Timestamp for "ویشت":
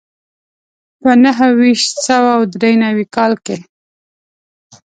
1.59-1.91